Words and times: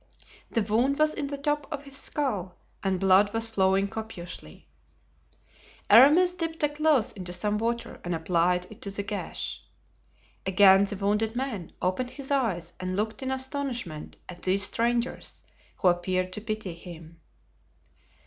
The 0.49 0.63
wound 0.63 0.97
was 0.97 1.13
in 1.13 1.27
the 1.27 1.37
top 1.37 1.67
of 1.71 1.83
his 1.83 1.95
skull 1.95 2.55
and 2.83 2.99
blood 2.99 3.31
was 3.35 3.49
flawing 3.49 3.87
copiously. 3.87 4.67
Aramis 5.91 6.33
dipped 6.33 6.63
a 6.63 6.69
cloth 6.69 7.15
into 7.15 7.31
some 7.33 7.59
water 7.59 7.99
and 8.03 8.15
applied 8.15 8.65
it 8.71 8.81
to 8.81 8.89
the 8.89 9.03
gash. 9.03 9.61
Again 10.43 10.85
the 10.85 10.95
wounded 10.95 11.35
man 11.35 11.71
opened 11.83 12.09
his 12.09 12.31
eyes 12.31 12.73
and 12.79 12.95
looked 12.95 13.21
in 13.21 13.29
astonishment 13.29 14.17
at 14.27 14.41
these 14.41 14.63
strangers, 14.63 15.43
who 15.75 15.87
appeared 15.89 16.33
to 16.33 16.41
pity 16.41 16.73
him. 16.73 17.19